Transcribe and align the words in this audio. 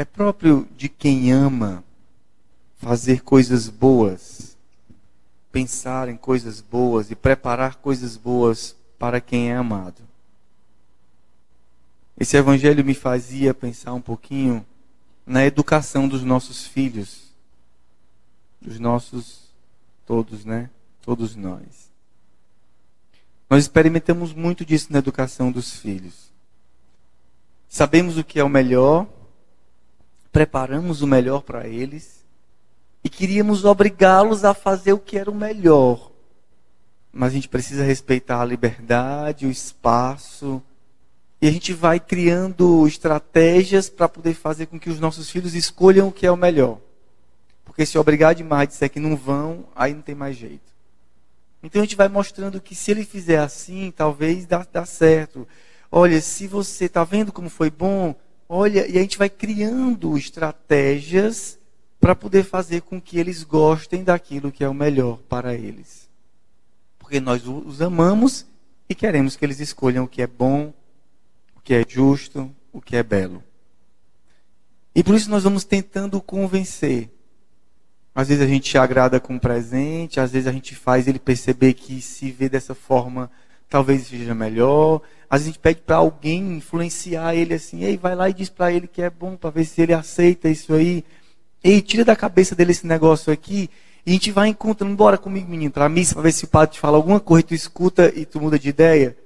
É 0.00 0.04
próprio 0.06 0.66
de 0.78 0.88
quem 0.88 1.30
ama 1.30 1.84
fazer 2.78 3.20
coisas 3.20 3.68
boas, 3.68 4.56
pensar 5.52 6.08
em 6.08 6.16
coisas 6.16 6.62
boas 6.62 7.10
e 7.10 7.14
preparar 7.14 7.74
coisas 7.74 8.16
boas 8.16 8.74
para 8.98 9.20
quem 9.20 9.50
é 9.50 9.56
amado. 9.56 10.00
Esse 12.18 12.34
evangelho 12.34 12.82
me 12.82 12.94
fazia 12.94 13.52
pensar 13.52 13.92
um 13.92 14.00
pouquinho 14.00 14.64
na 15.26 15.44
educação 15.44 16.08
dos 16.08 16.24
nossos 16.24 16.66
filhos, 16.66 17.34
dos 18.58 18.78
nossos 18.78 19.50
todos, 20.06 20.46
né? 20.46 20.70
Todos 21.02 21.36
nós. 21.36 21.90
Nós 23.50 23.64
experimentamos 23.64 24.32
muito 24.32 24.64
disso 24.64 24.90
na 24.90 24.98
educação 24.98 25.52
dos 25.52 25.76
filhos. 25.76 26.32
Sabemos 27.68 28.16
o 28.16 28.24
que 28.24 28.40
é 28.40 28.42
o 28.42 28.48
melhor, 28.48 29.06
preparamos 30.32 31.02
o 31.02 31.06
melhor 31.06 31.42
para 31.42 31.66
eles 31.66 32.24
e 33.02 33.08
queríamos 33.08 33.64
obrigá-los 33.64 34.44
a 34.44 34.54
fazer 34.54 34.92
o 34.92 34.98
que 34.98 35.18
era 35.18 35.30
o 35.30 35.34
melhor. 35.34 36.10
Mas 37.12 37.32
a 37.32 37.34
gente 37.34 37.48
precisa 37.48 37.82
respeitar 37.82 38.40
a 38.40 38.44
liberdade, 38.44 39.46
o 39.46 39.50
espaço, 39.50 40.62
e 41.42 41.48
a 41.48 41.50
gente 41.50 41.72
vai 41.72 41.98
criando 41.98 42.86
estratégias 42.86 43.88
para 43.88 44.08
poder 44.08 44.34
fazer 44.34 44.66
com 44.66 44.78
que 44.78 44.90
os 44.90 45.00
nossos 45.00 45.30
filhos 45.30 45.54
escolham 45.54 46.08
o 46.08 46.12
que 46.12 46.26
é 46.26 46.30
o 46.30 46.36
melhor. 46.36 46.78
Porque 47.64 47.86
se 47.86 47.98
obrigar 47.98 48.34
demais 48.34 48.68
disser 48.68 48.90
que 48.90 49.00
não 49.00 49.16
vão, 49.16 49.64
aí 49.74 49.94
não 49.94 50.02
tem 50.02 50.14
mais 50.14 50.36
jeito. 50.36 50.70
Então 51.62 51.80
a 51.80 51.84
gente 51.84 51.96
vai 51.96 52.08
mostrando 52.08 52.60
que 52.60 52.74
se 52.74 52.90
ele 52.90 53.04
fizer 53.04 53.38
assim, 53.38 53.90
talvez 53.90 54.46
dá, 54.46 54.66
dá 54.70 54.84
certo. 54.84 55.48
Olha, 55.90 56.20
se 56.20 56.46
você 56.46 56.84
está 56.84 57.04
vendo 57.04 57.32
como 57.32 57.48
foi 57.48 57.70
bom, 57.70 58.14
olha, 58.52 58.84
e 58.88 58.98
a 58.98 59.00
gente 59.00 59.16
vai 59.16 59.30
criando 59.30 60.18
estratégias 60.18 61.56
para 62.00 62.16
poder 62.16 62.42
fazer 62.42 62.82
com 62.82 63.00
que 63.00 63.16
eles 63.16 63.44
gostem 63.44 64.02
daquilo 64.02 64.50
que 64.50 64.64
é 64.64 64.68
o 64.68 64.74
melhor 64.74 65.18
para 65.28 65.54
eles. 65.54 66.10
Porque 66.98 67.20
nós 67.20 67.46
os 67.46 67.80
amamos 67.80 68.44
e 68.88 68.94
queremos 68.94 69.36
que 69.36 69.44
eles 69.44 69.60
escolham 69.60 70.02
o 70.02 70.08
que 70.08 70.20
é 70.20 70.26
bom, 70.26 70.74
o 71.54 71.60
que 71.60 71.74
é 71.74 71.84
justo, 71.88 72.50
o 72.72 72.80
que 72.80 72.96
é 72.96 73.04
belo. 73.04 73.40
E 74.96 75.04
por 75.04 75.14
isso 75.14 75.30
nós 75.30 75.44
vamos 75.44 75.62
tentando 75.62 76.20
convencer. 76.20 77.08
Às 78.12 78.26
vezes 78.26 78.42
a 78.42 78.48
gente 78.48 78.76
agrada 78.76 79.20
com 79.20 79.34
um 79.34 79.38
presente, 79.38 80.18
às 80.18 80.32
vezes 80.32 80.48
a 80.48 80.52
gente 80.52 80.74
faz 80.74 81.06
ele 81.06 81.20
perceber 81.20 81.74
que 81.74 82.02
se 82.02 82.32
vê 82.32 82.48
dessa 82.48 82.74
forma, 82.74 83.30
talvez 83.68 84.08
seja 84.08 84.34
melhor. 84.34 85.02
Vezes 85.30 85.46
a 85.46 85.50
gente 85.50 85.58
pede 85.60 85.80
para 85.80 85.96
alguém 85.96 86.56
influenciar 86.56 87.34
ele 87.34 87.54
assim, 87.54 87.84
ei, 87.84 87.96
vai 87.96 88.16
lá 88.16 88.28
e 88.28 88.34
diz 88.34 88.48
para 88.48 88.72
ele 88.72 88.88
que 88.88 89.00
é 89.00 89.08
bom, 89.08 89.36
para 89.36 89.50
ver 89.50 89.64
se 89.64 89.80
ele 89.80 89.94
aceita 89.94 90.48
isso 90.48 90.74
aí. 90.74 91.04
Ei, 91.62 91.80
tira 91.80 92.04
da 92.04 92.16
cabeça 92.16 92.54
dele 92.56 92.72
esse 92.72 92.86
negócio 92.86 93.32
aqui. 93.32 93.70
E 94.04 94.10
a 94.10 94.12
gente 94.14 94.32
vai 94.32 94.48
encontrando, 94.48 94.96
bora 94.96 95.16
comigo, 95.16 95.48
menino, 95.48 95.70
para 95.70 95.88
missa, 95.88 96.14
para 96.14 96.24
ver 96.24 96.32
se 96.32 96.44
o 96.44 96.48
padre 96.48 96.74
te 96.74 96.80
fala 96.80 96.96
alguma 96.96 97.20
coisa, 97.20 97.46
tu 97.46 97.54
escuta 97.54 98.12
e 98.16 98.24
tu 98.24 98.40
muda 98.40 98.58
de 98.58 98.70
ideia. 98.70 99.16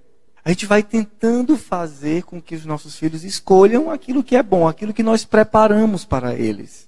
A 0.44 0.50
gente 0.50 0.66
vai 0.66 0.82
tentando 0.82 1.56
fazer 1.56 2.24
com 2.24 2.42
que 2.42 2.54
os 2.54 2.66
nossos 2.66 2.96
filhos 2.96 3.24
escolham 3.24 3.90
aquilo 3.90 4.22
que 4.22 4.36
é 4.36 4.42
bom, 4.42 4.68
aquilo 4.68 4.92
que 4.92 5.02
nós 5.02 5.24
preparamos 5.24 6.04
para 6.04 6.34
eles. 6.34 6.86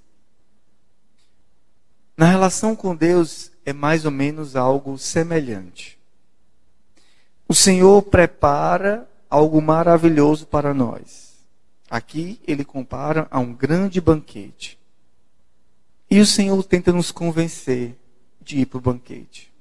Na 2.17 2.27
relação 2.27 2.77
com 2.77 2.95
Deus 2.95 3.51
é 3.65 3.73
mais 3.73 4.05
ou 4.05 4.11
menos 4.11 4.57
algo 4.57 4.99
semelhante. 4.99 5.96
O 7.49 7.55
Senhor 7.55 8.03
prepara 8.03 9.09
algo 9.31 9.61
maravilhoso 9.63 10.47
para 10.47 10.75
nós. 10.75 11.37
Aqui 11.89 12.41
ele 12.47 12.65
compara 12.65 13.29
a 13.31 13.39
um 13.39 13.53
grande 13.53 14.01
banquete. 14.01 14.79
E 16.11 16.21
o 16.21 16.27
Senhor 16.27 16.63
tenta 16.65 16.93
nos 16.93 17.11
convencer 17.11 17.97
de 18.41 18.61
ir 18.61 18.67
para 18.67 18.79
o 18.79 18.81
banquete. 18.81 19.53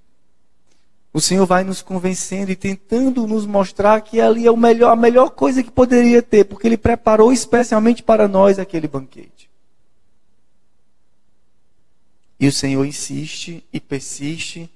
O 1.13 1.21
Senhor 1.21 1.45
vai 1.45 1.63
nos 1.63 1.81
convencendo 1.81 2.51
e 2.51 2.55
tentando 2.55 3.25
nos 3.25 3.45
mostrar 3.45 4.01
que 4.01 4.19
ali 4.19 4.45
é 4.45 4.51
o 4.51 4.57
melhor, 4.57 4.91
a 4.91 4.95
melhor 4.97 5.29
coisa 5.29 5.63
que 5.63 5.71
poderia 5.71 6.21
ter, 6.21 6.43
porque 6.43 6.67
Ele 6.67 6.77
preparou 6.77 7.31
especialmente 7.31 8.03
para 8.03 8.27
nós 8.27 8.59
aquele 8.59 8.87
banquete. 8.87 9.49
E 12.37 12.47
o 12.47 12.51
Senhor 12.51 12.85
insiste 12.85 13.63
e 13.71 13.79
persiste, 13.79 14.69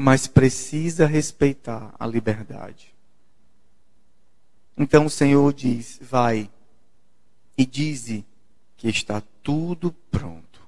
mas 0.00 0.26
precisa 0.26 1.04
respeitar 1.04 1.94
a 1.98 2.06
liberdade. 2.06 2.94
Então 4.74 5.04
o 5.04 5.10
Senhor 5.10 5.52
diz: 5.52 5.98
Vai 6.00 6.50
e 7.56 7.66
dize 7.66 8.24
que 8.78 8.88
está 8.88 9.22
tudo 9.42 9.92
pronto. 10.10 10.58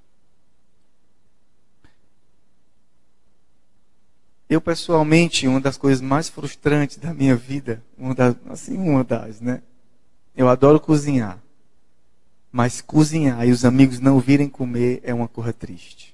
Eu, 4.51 4.61
pessoalmente, 4.61 5.49
uma 5.49 5.63
das 5.63 5.79
coisas 5.79 6.03
mais 6.03 6.29
frustrantes 6.29 6.99
da 6.99 7.15
minha 7.15 7.35
vida, 7.35 7.83
uma 7.97 8.15
das, 8.15 8.37
assim, 8.51 8.77
uma 8.77 9.03
das, 9.03 9.41
né? 9.41 9.63
Eu 10.37 10.47
adoro 10.47 10.79
cozinhar. 10.79 11.43
Mas 12.51 12.83
cozinhar 12.83 13.49
e 13.49 13.51
os 13.51 13.65
amigos 13.65 13.99
não 13.99 14.21
virem 14.21 14.51
comer 14.51 15.01
é 15.03 15.15
uma 15.15 15.27
coisa 15.27 15.55
triste. 15.55 16.12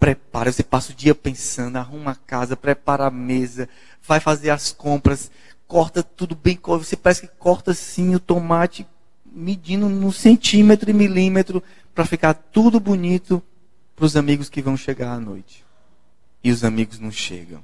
Prepara, 0.00 0.50
você 0.50 0.64
passa 0.64 0.90
o 0.90 0.94
dia 0.94 1.14
pensando, 1.14 1.76
arruma 1.76 2.12
a 2.12 2.16
casa, 2.16 2.56
prepara 2.56 3.06
a 3.06 3.10
mesa, 3.10 3.68
vai 4.02 4.18
fazer 4.18 4.50
as 4.50 4.72
compras, 4.72 5.30
corta 5.68 6.02
tudo 6.02 6.34
bem, 6.34 6.58
você 6.60 6.96
parece 6.96 7.20
que 7.20 7.34
corta 7.38 7.70
assim 7.70 8.14
o 8.14 8.18
tomate, 8.18 8.84
medindo 9.24 9.88
no 9.88 10.10
centímetro 10.10 10.90
e 10.90 10.92
milímetro, 10.92 11.62
para 11.94 12.04
ficar 12.04 12.34
tudo 12.34 12.80
bonito 12.80 13.40
para 13.94 14.06
os 14.06 14.16
amigos 14.16 14.48
que 14.48 14.62
vão 14.62 14.76
chegar 14.76 15.12
à 15.12 15.20
noite 15.20 15.64
e 16.42 16.50
os 16.50 16.64
amigos 16.64 16.98
não 16.98 17.10
chegam. 17.10 17.62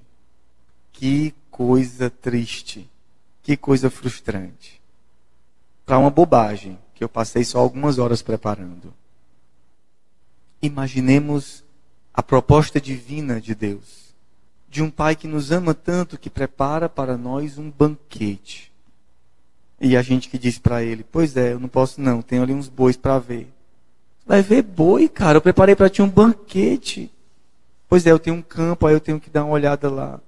Que 0.92 1.34
coisa 1.50 2.10
triste. 2.10 2.88
Que 3.42 3.56
coisa 3.56 3.88
frustrante. 3.88 4.80
Para 5.84 5.98
uma 5.98 6.10
bobagem 6.10 6.78
que 6.94 7.04
eu 7.04 7.08
passei 7.08 7.44
só 7.44 7.58
algumas 7.58 7.98
horas 7.98 8.22
preparando. 8.22 8.92
Imaginemos 10.60 11.62
a 12.16 12.22
proposta 12.22 12.80
divina 12.80 13.38
de 13.38 13.54
Deus. 13.54 14.14
De 14.68 14.82
um 14.82 14.90
pai 14.90 15.14
que 15.14 15.28
nos 15.28 15.52
ama 15.52 15.74
tanto 15.74 16.18
que 16.18 16.30
prepara 16.30 16.88
para 16.88 17.16
nós 17.16 17.58
um 17.58 17.70
banquete. 17.70 18.72
E 19.78 19.96
a 19.96 20.02
gente 20.02 20.28
que 20.30 20.38
diz 20.38 20.58
para 20.58 20.82
ele: 20.82 21.04
Pois 21.04 21.36
é, 21.36 21.52
eu 21.52 21.60
não 21.60 21.68
posso 21.68 22.00
não, 22.00 22.22
tenho 22.22 22.42
ali 22.42 22.54
uns 22.54 22.68
bois 22.68 22.96
para 22.96 23.18
ver. 23.18 23.48
Vai 24.26 24.42
ver 24.42 24.62
boi, 24.62 25.08
cara, 25.08 25.36
eu 25.36 25.42
preparei 25.42 25.76
para 25.76 25.90
ti 25.90 26.00
um 26.00 26.08
banquete. 26.08 27.12
Pois 27.88 28.06
é, 28.06 28.10
eu 28.10 28.18
tenho 28.18 28.36
um 28.36 28.42
campo, 28.42 28.86
aí 28.86 28.94
eu 28.94 29.00
tenho 29.00 29.20
que 29.20 29.30
dar 29.30 29.44
uma 29.44 29.52
olhada 29.52 29.88
lá. 29.88 30.20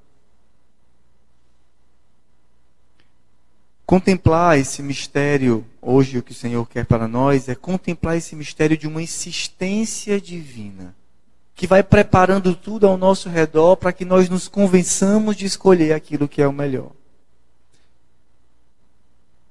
Contemplar 3.84 4.58
esse 4.58 4.82
mistério, 4.82 5.64
hoje 5.80 6.18
o 6.18 6.22
que 6.22 6.32
o 6.32 6.34
Senhor 6.34 6.68
quer 6.68 6.84
para 6.84 7.08
nós, 7.08 7.48
é 7.48 7.54
contemplar 7.54 8.18
esse 8.18 8.36
mistério 8.36 8.76
de 8.76 8.86
uma 8.86 9.02
insistência 9.02 10.20
divina, 10.20 10.94
que 11.58 11.66
vai 11.66 11.82
preparando 11.82 12.54
tudo 12.54 12.86
ao 12.86 12.96
nosso 12.96 13.28
redor 13.28 13.74
para 13.74 13.92
que 13.92 14.04
nós 14.04 14.28
nos 14.28 14.46
convençamos 14.46 15.34
de 15.34 15.44
escolher 15.44 15.92
aquilo 15.92 16.28
que 16.28 16.40
é 16.40 16.46
o 16.46 16.52
melhor. 16.52 16.92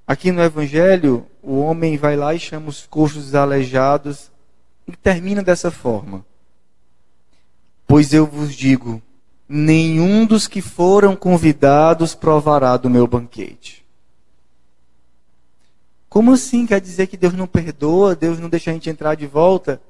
Aqui 0.08 0.32
no 0.32 0.42
Evangelho, 0.42 1.28
o 1.44 1.60
homem 1.60 1.98
vai 1.98 2.16
lá 2.16 2.34
e 2.34 2.40
chama 2.40 2.70
os 2.70 2.86
coxos 2.86 3.36
aleijados 3.36 4.32
e 4.88 4.96
termina 4.96 5.44
dessa 5.44 5.70
forma. 5.70 6.26
Pois 7.86 8.14
eu 8.14 8.26
vos 8.26 8.56
digo: 8.56 9.02
nenhum 9.48 10.26
dos 10.26 10.48
que 10.48 10.62
foram 10.62 11.14
convidados 11.14 12.16
provará 12.16 12.78
do 12.78 12.90
meu 12.90 13.06
banquete. 13.06 13.86
Como 16.08 16.32
assim? 16.32 16.66
Quer 16.66 16.80
dizer 16.80 17.08
que 17.08 17.18
Deus 17.18 17.34
não 17.34 17.48
perdoa, 17.48 18.16
Deus 18.16 18.40
não 18.40 18.48
deixa 18.48 18.72
a 18.72 18.74
gente 18.74 18.90
entrar 18.90 19.16
de 19.16 19.28
volta? 19.28 19.82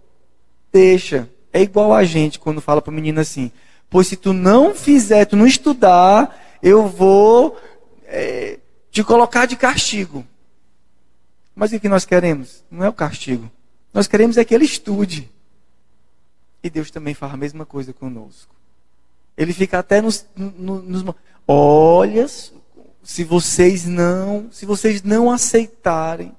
Deixa. 0.74 1.30
É 1.57 1.62
igual 1.63 1.92
a 1.92 2.04
gente 2.04 2.38
quando 2.38 2.62
fala 2.62 2.83
para 2.83 2.92
o 2.92 2.94
menino 2.94 3.19
assim: 3.19 3.51
Pois 3.89 4.06
se 4.06 4.15
tu 4.15 4.31
não 4.31 4.75
fizer, 4.75 5.25
tu 5.25 5.36
não 5.36 5.48
estudar, 5.48 6.39
eu 6.62 6.88
vou 6.88 7.57
é, 8.06 8.59
te 8.92 9.04
colocar 9.04 9.48
de 9.48 9.56
castigo. 9.56 10.24
Mas 11.56 11.74
o 11.74 11.80
que 11.80 11.89
nós 11.89 12.06
queremos? 12.06 12.63
Não 12.69 12.86
é 12.86 12.89
o 12.89 12.94
castigo. 12.94 13.50
Nós 13.92 14.07
queremos 14.07 14.38
é 14.38 14.45
que 14.45 14.54
ele 14.54 14.65
estude. 14.65 15.31
E 16.62 16.69
Deus 16.69 16.92
também 16.92 17.15
faz 17.15 17.33
a 17.33 17.38
mesma 17.38 17.65
coisa 17.65 17.92
conosco. 17.92 18.53
Ele 19.36 19.51
fica 19.51 19.80
até 19.80 20.00
nos, 20.00 20.27
nos, 20.36 20.83
nos 20.83 21.15
olha, 21.48 22.27
se 23.01 23.24
vocês 23.24 23.86
não, 23.86 24.48
se 24.51 24.63
vocês 24.63 25.01
não 25.01 25.31
aceitarem, 25.31 26.33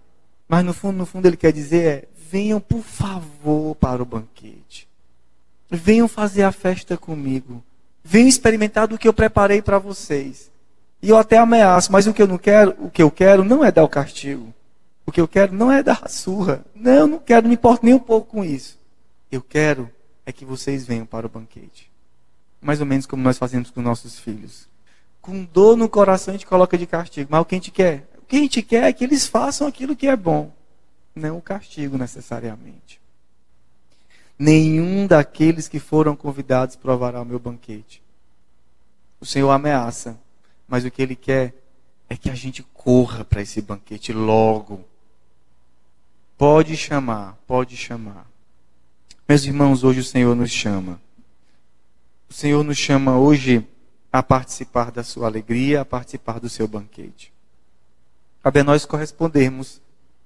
mas 0.48 0.64
no 0.64 0.72
fundo, 0.72 0.98
no 0.98 1.06
fundo 1.06 1.26
ele 1.26 1.36
quer 1.36 1.52
dizer 1.52 1.84
é, 1.84 2.08
venham 2.30 2.60
por 2.60 2.84
favor 2.84 3.74
para 3.74 4.00
o 4.00 4.06
banquete. 4.06 4.87
Venham 5.70 6.08
fazer 6.08 6.42
a 6.42 6.52
festa 6.52 6.96
comigo. 6.96 7.62
Venham 8.02 8.28
experimentar 8.28 8.86
do 8.88 8.98
que 8.98 9.06
eu 9.06 9.12
preparei 9.12 9.60
para 9.60 9.78
vocês. 9.78 10.50
E 11.02 11.10
eu 11.10 11.16
até 11.16 11.38
ameaço, 11.38 11.92
mas 11.92 12.06
o 12.06 12.12
que 12.12 12.22
eu 12.22 12.26
não 12.26 12.38
quero, 12.38 12.74
o 12.78 12.90
que 12.90 13.02
eu 13.02 13.10
quero 13.10 13.44
não 13.44 13.64
é 13.64 13.70
dar 13.70 13.84
o 13.84 13.88
castigo. 13.88 14.52
O 15.06 15.12
que 15.12 15.20
eu 15.20 15.28
quero 15.28 15.54
não 15.54 15.70
é 15.70 15.82
dar 15.82 16.08
surra. 16.08 16.64
Não, 16.74 17.06
não 17.06 17.18
quero, 17.18 17.42
não 17.42 17.48
me 17.48 17.54
importo 17.54 17.84
nem 17.84 17.94
um 17.94 17.98
pouco 17.98 18.30
com 18.30 18.44
isso. 18.44 18.78
Eu 19.30 19.42
quero 19.42 19.90
é 20.26 20.32
que 20.32 20.44
vocês 20.44 20.84
venham 20.84 21.06
para 21.06 21.26
o 21.26 21.30
banquete. 21.30 21.90
Mais 22.60 22.80
ou 22.80 22.86
menos 22.86 23.06
como 23.06 23.22
nós 23.22 23.38
fazemos 23.38 23.70
com 23.70 23.80
nossos 23.80 24.18
filhos. 24.18 24.68
Com 25.22 25.44
dor 25.44 25.76
no 25.76 25.88
coração 25.88 26.32
a 26.32 26.36
gente 26.36 26.46
coloca 26.46 26.76
de 26.76 26.86
castigo. 26.86 27.28
Mas 27.30 27.40
o 27.40 27.44
que 27.44 27.54
a 27.54 27.58
gente 27.58 27.70
quer? 27.70 28.08
O 28.18 28.26
que 28.26 28.36
a 28.36 28.40
gente 28.40 28.60
quer 28.60 28.84
é 28.84 28.92
que 28.92 29.04
eles 29.04 29.26
façam 29.26 29.66
aquilo 29.66 29.96
que 29.96 30.06
é 30.06 30.16
bom. 30.16 30.52
Não 31.14 31.38
o 31.38 31.42
castigo 31.42 31.96
necessariamente. 31.96 33.00
Nenhum 34.38 35.06
daqueles 35.06 35.66
que 35.66 35.80
foram 35.80 36.14
convidados 36.14 36.76
provará 36.76 37.20
o 37.20 37.24
meu 37.24 37.38
banquete. 37.38 38.02
O 39.20 39.26
Senhor 39.26 39.50
ameaça, 39.50 40.18
mas 40.68 40.84
o 40.84 40.90
que 40.90 41.02
Ele 41.02 41.16
quer 41.16 41.54
é 42.08 42.16
que 42.16 42.30
a 42.30 42.34
gente 42.34 42.62
corra 42.72 43.24
para 43.24 43.42
esse 43.42 43.60
banquete 43.60 44.12
logo. 44.12 44.84
Pode 46.36 46.76
chamar, 46.76 47.36
pode 47.46 47.76
chamar. 47.76 48.26
Meus 49.28 49.44
irmãos, 49.44 49.82
hoje 49.82 50.00
o 50.00 50.04
Senhor 50.04 50.34
nos 50.36 50.50
chama. 50.50 51.00
O 52.30 52.32
Senhor 52.32 52.62
nos 52.62 52.78
chama 52.78 53.18
hoje 53.18 53.66
a 54.12 54.22
participar 54.22 54.90
da 54.90 55.02
sua 55.02 55.26
alegria, 55.26 55.80
a 55.80 55.84
participar 55.84 56.38
do 56.38 56.48
seu 56.48 56.68
banquete. 56.68 57.32
Cabe 58.42 58.60
a 58.60 58.64
nós 58.64 58.86
correspondermos, 58.86 59.80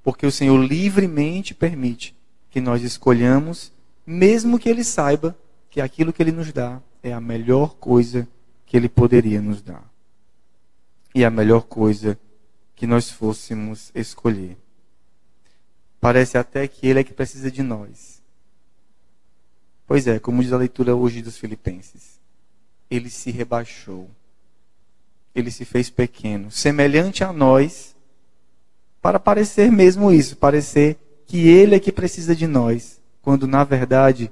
porque 0.04 0.26
o 0.26 0.30
Senhor 0.30 0.56
livremente 0.56 1.54
permite 1.54 2.14
que 2.50 2.60
nós 2.60 2.82
escolhamos, 2.82 3.72
mesmo 4.06 4.58
que 4.58 4.69
Ele 4.69 4.84
saiba 4.84 5.37
que 5.70 5.81
aquilo 5.81 6.12
que 6.12 6.22
Ele 6.22 6.32
nos 6.32 6.52
dá 6.52 6.81
é 7.02 7.12
a 7.12 7.20
melhor 7.20 7.75
coisa 7.76 8.28
que 8.66 8.76
Ele 8.76 8.88
poderia 8.88 9.40
nos 9.40 9.62
dar. 9.62 9.84
E 11.14 11.25
a 11.25 11.31
melhor 11.31 11.62
coisa 11.62 12.19
que 12.75 12.87
nós 12.87 13.10
fôssemos 13.10 13.90
escolher. 13.94 14.56
Parece 16.00 16.37
até 16.37 16.66
que 16.66 16.88
ele 16.88 16.99
é 16.99 17.04
que 17.04 17.12
precisa 17.12 17.50
de 17.50 17.62
nós. 17.62 18.20
Pois 19.87 20.06
é, 20.06 20.19
como 20.19 20.43
diz 20.43 20.52
a 20.52 20.56
leitura 20.56 20.96
hoje 20.96 21.22
dos 21.22 21.37
Filipenses, 21.37 22.19
ele 22.90 23.08
se 23.08 23.31
rebaixou. 23.31 24.10
Ele 25.34 25.50
se 25.50 25.64
fez 25.64 25.90
pequeno, 25.90 26.50
semelhante 26.50 27.22
a 27.22 27.32
nós, 27.32 27.94
para 29.02 29.19
parecer 29.20 29.70
mesmo 29.70 30.12
isso, 30.12 30.37
parecer 30.37 30.96
que 31.26 31.48
ele 31.48 31.75
é 31.75 31.81
que 31.81 31.93
precisa 31.93 32.34
de 32.34 32.46
nós, 32.46 33.00
quando 33.22 33.46
na 33.46 33.64
verdade 33.64 34.30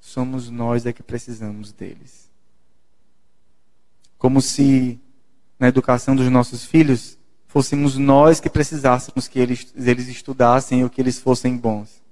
somos 0.00 0.50
nós 0.50 0.84
é 0.84 0.92
que 0.92 1.02
precisamos 1.02 1.72
deles. 1.72 2.28
Como 4.18 4.42
se 4.42 5.00
na 5.58 5.68
educação 5.68 6.14
dos 6.16 6.28
nossos 6.28 6.64
filhos 6.64 7.16
fôssemos 7.46 7.96
nós 7.96 8.40
que 8.40 8.50
precisássemos 8.50 9.28
que 9.28 9.38
eles, 9.38 9.72
eles 9.76 10.08
estudassem 10.08 10.82
ou 10.82 10.90
que 10.90 11.00
eles 11.00 11.18
fossem 11.18 11.56
bons. 11.56 12.02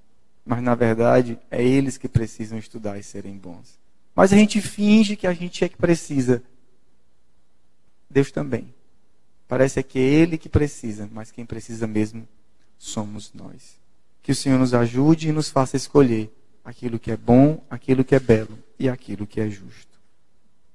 Mas 0.47 0.63
na 0.63 0.75
verdade, 0.75 1.39
é 1.51 1.63
eles 1.63 1.99
que 1.99 2.09
precisam 2.09 2.59
estudar 2.59 2.99
e 2.99 3.03
serem 3.03 3.37
bons. 3.37 3.79
Mas 4.15 4.33
a 4.33 4.37
gente 4.37 4.61
finge 4.61 5.17
que 5.17 5.27
a 5.27 5.33
gente 5.33 5.65
é 5.65 5.69
que 5.69 5.77
precisa. 5.77 6.43
Deus 8.09 8.31
também. 8.31 8.73
Parece 9.49 9.83
que 9.83 9.99
é 9.99 10.03
Ele 10.03 10.39
que 10.39 10.49
precisa, 10.49 11.09
mas 11.13 11.33
quem 11.33 11.45
precisa 11.45 11.85
mesmo 11.85 12.29
somos 12.79 13.33
nós. 13.35 13.80
Que 14.23 14.33
o 14.33 14.35
Senhor 14.35 14.59
nos 14.59 14.75
ajude 14.75 15.29
e 15.29 15.33
nos 15.33 15.51
faça 15.51 15.77
escolher 15.77 16.33
aquilo 16.65 16.99
que 16.99 17.11
é 17.11 17.17
bom, 17.17 17.63
aquilo 17.71 18.05
que 18.05 18.15
é 18.15 18.21
belo 18.21 18.59
e 18.79 18.89
aquilo 18.89 19.27
que 19.27 19.41
é 19.41 19.49
justo. 19.49 19.99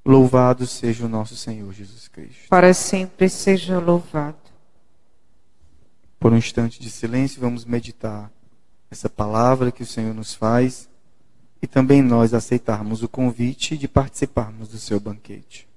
Louvado 0.05 0.67
seja 0.67 1.05
o 1.05 1.09
nosso 1.09 1.35
Senhor 1.35 1.71
Jesus 1.73 2.07
Cristo. 2.07 2.47
Para 2.49 2.73
sempre 2.73 3.27
seja 3.27 3.79
louvado. 3.79 4.37
Por 6.19 6.31
um 6.31 6.37
instante 6.37 6.79
de 6.79 6.89
silêncio, 6.89 7.41
vamos 7.41 7.65
meditar 7.65 8.31
essa 8.89 9.09
palavra 9.09 9.71
que 9.71 9.83
o 9.83 9.85
Senhor 9.85 10.13
nos 10.13 10.33
faz 10.33 10.87
e 11.61 11.67
também 11.67 12.01
nós 12.01 12.33
aceitarmos 12.33 13.01
o 13.01 13.09
convite 13.09 13.77
de 13.77 13.87
participarmos 13.87 14.69
do 14.69 14.77
seu 14.77 14.99
banquete. 14.99 15.67